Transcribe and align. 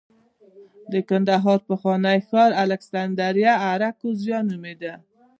د 0.91 0.93
کندهار 1.09 1.59
پخوانی 1.69 2.17
ښار 2.27 2.51
الکسندریه 2.63 3.53
اراکوزیا 3.71 4.37
نومېده 4.49 4.93